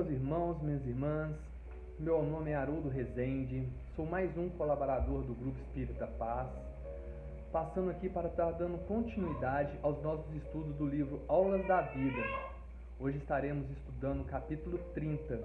irmãos, 0.00 0.60
minhas 0.62 0.86
irmãs, 0.86 1.36
meu 1.98 2.22
nome 2.22 2.50
é 2.50 2.54
Haroldo 2.54 2.88
Rezende, 2.88 3.68
sou 3.94 4.06
mais 4.06 4.34
um 4.38 4.48
colaborador 4.48 5.20
do 5.20 5.34
Grupo 5.34 5.60
Espírita 5.66 6.06
Paz, 6.18 6.48
passando 7.52 7.90
aqui 7.90 8.08
para 8.08 8.28
estar 8.28 8.52
dando 8.52 8.78
continuidade 8.86 9.78
aos 9.82 10.02
nossos 10.02 10.34
estudos 10.34 10.74
do 10.76 10.86
livro 10.86 11.20
Aulas 11.28 11.66
da 11.66 11.82
Vida. 11.82 12.22
Hoje 12.98 13.18
estaremos 13.18 13.70
estudando 13.70 14.22
o 14.22 14.24
capítulo 14.24 14.78
30, 14.94 15.38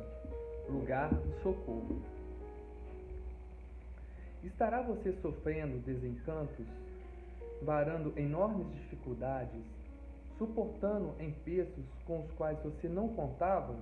Lugar 0.69 1.09
do 1.09 1.43
Socorro. 1.43 2.01
Estará 4.45 4.81
você 4.81 5.11
sofrendo 5.21 5.77
desencantos, 5.79 6.65
varando 7.63 8.13
enormes 8.15 8.71
dificuldades, 8.75 9.61
suportando 10.37 11.13
empeços 11.19 11.83
com 12.05 12.21
os 12.21 12.31
quais 12.31 12.57
você 12.63 12.87
não 12.87 13.09
contava? 13.09 13.75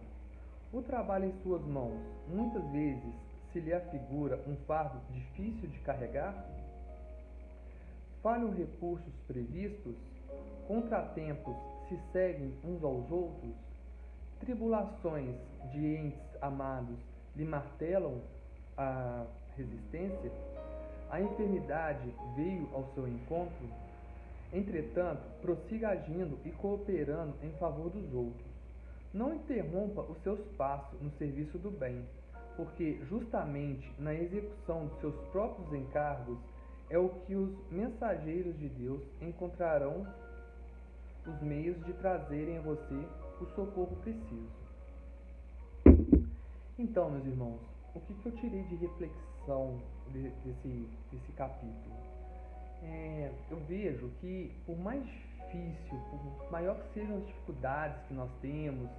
O 0.73 0.81
trabalho 0.81 1.25
em 1.25 1.33
suas 1.41 1.63
mãos 1.65 1.99
muitas 2.27 2.63
vezes 2.71 3.13
se 3.51 3.59
lhe 3.59 3.73
afigura 3.73 4.41
um 4.47 4.55
fardo 4.67 4.99
difícil 5.11 5.69
de 5.69 5.79
carregar? 5.79 6.45
Falham 8.21 8.51
recursos 8.53 9.13
previstos? 9.27 9.95
Contratempos 10.67 11.55
se 11.87 11.97
seguem 12.11 12.53
uns 12.63 12.83
aos 12.83 13.09
outros? 13.09 13.53
Tribulações 14.39 15.35
de 15.71 15.95
entes 15.95 16.19
amados 16.41 16.97
lhe 17.35 17.45
martelam 17.45 18.19
a 18.75 19.25
resistência? 19.55 20.31
A 21.09 21.21
enfermidade 21.21 22.13
veio 22.35 22.67
ao 22.73 22.83
seu 22.93 23.07
encontro? 23.07 23.69
Entretanto, 24.51 25.21
prossiga 25.41 25.89
agindo 25.89 26.37
e 26.43 26.51
cooperando 26.51 27.35
em 27.43 27.51
favor 27.51 27.89
dos 27.89 28.13
outros. 28.13 28.54
Não 29.15 29.33
interrompa 29.33 30.01
os 30.01 30.21
seus 30.23 30.41
passos 30.57 31.01
no 31.01 31.09
serviço 31.11 31.57
do 31.57 31.71
bem, 31.71 32.05
porque 32.57 32.99
justamente 33.07 33.89
na 33.97 34.13
execução 34.13 34.87
de 34.87 34.99
seus 34.99 35.15
próprios 35.31 35.71
encargos 35.71 36.37
é 36.89 36.97
o 36.97 37.07
que 37.07 37.33
os 37.33 37.49
mensageiros 37.71 38.59
de 38.59 38.67
Deus 38.67 39.01
encontrarão 39.21 40.05
os 41.25 41.41
meios 41.41 41.81
de 41.85 41.93
trazerem 41.93 42.57
a 42.57 42.61
você 42.61 43.07
o 43.39 43.45
socorro 43.55 43.95
preciso. 44.03 44.65
Então, 46.77 47.09
meus 47.09 47.25
irmãos, 47.25 47.61
o 47.95 48.01
que, 48.01 48.13
eu 48.25 48.31
tirei 48.33 48.63
de 48.63 48.75
reflexão 48.75 49.79
desse, 50.11 50.89
desse 51.09 51.31
capítulo? 51.37 51.95
É, 52.83 53.31
eu 53.49 53.61
vejo 53.61 54.09
que, 54.19 54.53
por 54.65 54.77
mais 54.77 55.07
difícil, 55.45 55.99
por 56.09 56.51
maior 56.51 56.75
que 56.75 56.93
sejam 56.93 57.17
as 57.17 57.27
dificuldades 57.27 58.01
que 58.07 58.13
nós 58.13 58.29
temos, 58.41 58.89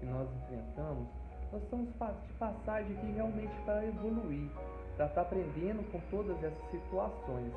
que 0.00 0.06
nós 0.06 0.28
enfrentamos, 0.42 1.08
nós 1.52 1.62
estamos 1.62 1.88
de 1.88 2.32
passagem 2.38 2.96
aqui 2.96 3.12
realmente 3.12 3.54
para 3.64 3.84
evoluir, 3.86 4.50
para 4.96 5.06
estar 5.06 5.22
aprendendo 5.22 5.82
com 5.92 6.00
todas 6.10 6.36
essas 6.42 6.70
situações. 6.70 7.52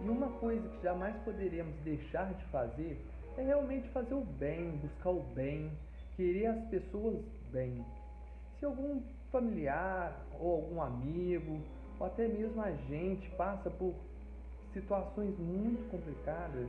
E 0.00 0.08
uma 0.08 0.28
coisa 0.38 0.68
que 0.68 0.82
jamais 0.82 1.14
poderemos 1.24 1.74
deixar 1.84 2.32
de 2.34 2.44
fazer 2.46 3.04
é 3.36 3.42
realmente 3.42 3.88
fazer 3.88 4.14
o 4.14 4.24
bem, 4.24 4.70
buscar 4.82 5.10
o 5.10 5.22
bem, 5.34 5.72
querer 6.16 6.46
as 6.46 6.64
pessoas 6.68 7.24
bem. 7.50 7.84
Se 8.58 8.64
algum 8.64 9.02
familiar 9.30 10.16
ou 10.38 10.56
algum 10.56 10.82
amigo, 10.82 11.60
ou 11.98 12.06
até 12.06 12.28
mesmo 12.28 12.60
a 12.60 12.70
gente 12.72 13.28
passa 13.30 13.70
por 13.70 13.94
situações 14.72 15.36
muito 15.38 15.90
complicadas, 15.90 16.68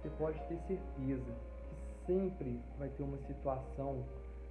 você 0.00 0.10
pode 0.10 0.38
ter 0.46 0.58
certeza 0.66 1.32
que 1.68 2.06
sempre 2.06 2.60
vai 2.78 2.88
ter 2.88 3.02
uma 3.02 3.18
situação 3.26 4.04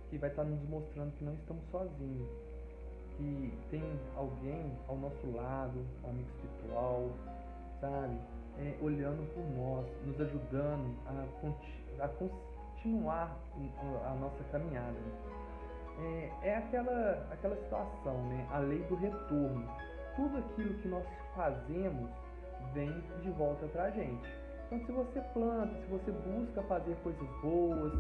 que 0.10 0.18
vai 0.18 0.30
estar 0.30 0.44
nos 0.44 0.62
mostrando 0.70 1.12
que 1.18 1.24
não 1.24 1.34
estamos 1.34 1.64
sozinhos, 1.72 2.30
que 3.18 3.54
tem 3.70 3.84
alguém 4.16 4.72
ao 4.88 4.98
nosso 4.98 5.32
lado, 5.32 5.86
um 6.04 6.10
amigo 6.10 6.30
espiritual, 6.36 7.10
sabe, 7.80 8.18
é, 8.60 8.78
olhando 8.82 9.26
por 9.34 9.44
nós, 9.56 9.86
nos 10.06 10.20
ajudando 10.22 10.96
a, 11.08 12.06
a 12.06 12.08
continuar 12.10 13.38
a 14.06 14.16
nossa 14.16 14.44
caminhada. 14.52 14.98
É, 16.00 16.32
é 16.44 16.58
aquela, 16.58 17.28
aquela 17.32 17.56
situação, 17.56 18.18
né? 18.28 18.48
a 18.52 18.60
lei 18.60 18.84
do 18.84 18.96
retorno. 18.96 19.68
Tudo 20.16 20.38
aquilo 20.38 20.74
que 20.76 20.88
nós 20.88 21.06
fazemos 21.36 22.10
vem 22.74 22.92
de 23.22 23.32
volta 23.32 23.66
para 23.68 23.86
a 23.86 23.90
gente. 23.92 24.47
Então, 24.68 24.86
se 24.86 24.92
você 24.92 25.22
planta, 25.34 25.74
se 25.82 25.88
você 25.88 26.12
busca 26.12 26.62
fazer 26.64 26.96
coisas 26.98 27.28
boas, 27.42 27.94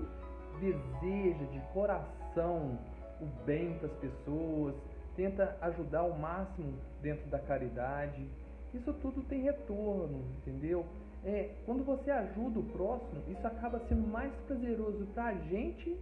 deseja 0.59 1.45
de 1.45 1.59
coração 1.73 2.77
o 3.21 3.25
bem 3.45 3.77
para 3.79 3.87
as 3.87 3.93
pessoas, 3.93 4.75
tenta 5.15 5.57
ajudar 5.61 5.99
ao 5.99 6.11
máximo 6.17 6.73
dentro 7.01 7.25
da 7.29 7.39
caridade, 7.39 8.29
isso 8.73 8.93
tudo 8.95 9.23
tem 9.23 9.43
retorno, 9.43 10.25
entendeu? 10.39 10.85
É, 11.23 11.55
quando 11.65 11.85
você 11.85 12.11
ajuda 12.11 12.59
o 12.59 12.63
próximo, 12.63 13.23
isso 13.27 13.47
acaba 13.47 13.79
sendo 13.87 14.05
mais 14.05 14.31
prazeroso 14.45 15.05
para 15.13 15.27
a 15.27 15.33
gente 15.33 15.97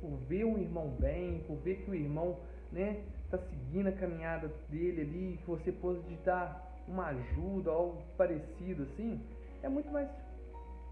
por 0.00 0.16
ver 0.28 0.44
um 0.44 0.58
irmão 0.58 0.88
bem, 0.98 1.40
por 1.46 1.56
ver 1.56 1.76
que 1.82 1.90
o 1.90 1.94
irmão 1.94 2.36
né, 2.70 3.02
está 3.24 3.38
seguindo 3.38 3.88
a 3.88 3.92
caminhada 3.92 4.50
dele 4.68 5.00
ali, 5.00 5.38
que 5.38 5.50
você 5.50 5.72
pode 5.72 6.14
dar 6.24 6.70
uma 6.86 7.06
ajuda, 7.06 7.70
algo 7.70 8.02
parecido 8.16 8.82
assim, 8.84 9.20
é 9.62 9.68
muito 9.68 9.90
mais 9.90 10.08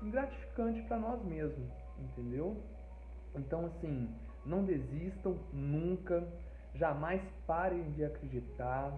gratificante 0.03 0.83
para 0.83 0.99
nós 0.99 1.25
mesmos, 1.25 1.71
entendeu? 1.99 2.57
Então, 3.35 3.67
assim, 3.67 4.09
não 4.45 4.65
desistam 4.65 5.39
nunca, 5.53 6.27
jamais 6.75 7.21
parem 7.47 7.91
de 7.93 8.05
acreditar, 8.05 8.93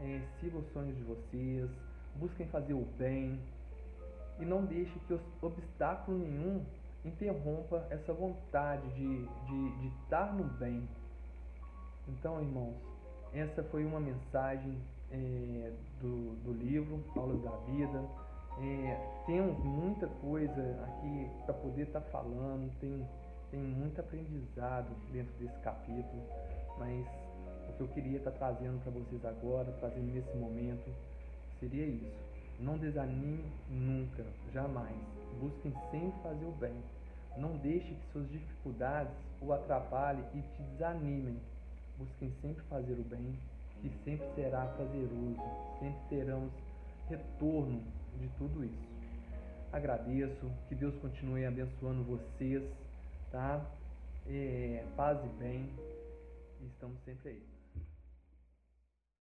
é, 0.00 0.20
sigam 0.40 0.60
os 0.60 0.72
sonhos 0.72 0.96
de 0.96 1.02
vocês, 1.02 1.70
busquem 2.16 2.46
fazer 2.48 2.74
o 2.74 2.84
bem 2.98 3.40
e 4.38 4.44
não 4.44 4.64
deixe 4.64 4.98
que 5.00 5.14
os 5.14 5.20
obstáculo 5.42 6.18
nenhum 6.18 6.64
interrompa 7.04 7.86
essa 7.90 8.12
vontade 8.12 8.86
de, 8.94 9.26
de, 9.26 9.78
de 9.78 9.86
estar 10.02 10.34
no 10.34 10.44
bem. 10.44 10.86
Então, 12.08 12.40
irmãos, 12.40 12.76
essa 13.32 13.62
foi 13.64 13.84
uma 13.84 14.00
mensagem 14.00 14.76
é, 15.10 15.72
do, 16.00 16.34
do 16.44 16.52
livro 16.52 17.02
Aulas 17.16 17.42
da 17.42 17.56
Vida. 17.72 18.04
É, 18.62 19.22
temos 19.26 19.58
muita 19.64 20.06
coisa 20.06 20.78
aqui 20.84 21.30
para 21.46 21.54
poder 21.54 21.82
estar 21.82 22.00
tá 22.00 22.10
falando, 22.10 22.70
tem, 22.78 23.06
tem 23.50 23.60
muito 23.60 23.98
aprendizado 24.00 24.90
dentro 25.10 25.32
desse 25.38 25.58
capítulo, 25.60 26.22
mas 26.78 27.06
o 27.68 27.72
que 27.72 27.80
eu 27.80 27.88
queria 27.88 28.18
estar 28.18 28.32
tá 28.32 28.38
trazendo 28.38 28.82
para 28.82 28.92
vocês 28.92 29.24
agora, 29.24 29.72
trazendo 29.80 30.12
nesse 30.12 30.36
momento, 30.36 30.90
seria 31.58 31.86
isso. 31.86 32.30
Não 32.58 32.76
desanime 32.76 33.50
nunca, 33.70 34.24
jamais. 34.52 34.96
Busquem 35.40 35.72
sempre 35.90 36.20
fazer 36.22 36.44
o 36.44 36.52
bem. 36.52 36.74
Não 37.38 37.56
deixe 37.56 37.94
que 37.94 38.12
suas 38.12 38.28
dificuldades 38.30 39.14
o 39.40 39.52
atrapalhem 39.54 40.24
e 40.34 40.42
te 40.42 40.62
desanimem. 40.72 41.38
Busquem 41.96 42.30
sempre 42.42 42.62
fazer 42.64 42.92
o 42.92 43.04
bem 43.04 43.34
que 43.80 43.90
sempre 44.04 44.26
será 44.34 44.66
prazeroso, 44.66 45.40
sempre 45.78 46.00
teremos 46.10 46.52
retorno 47.08 47.82
de 48.18 48.28
tudo 48.38 48.64
isso. 48.64 48.90
Agradeço, 49.72 50.50
que 50.68 50.74
Deus 50.74 50.96
continue 50.96 51.46
abençoando 51.46 52.02
vocês, 52.04 52.62
tá? 53.30 53.64
É, 54.26 54.84
paz 54.96 55.18
e 55.24 55.28
bem, 55.38 55.70
estamos 56.66 56.98
sempre 57.04 57.30
aí. 57.30 57.59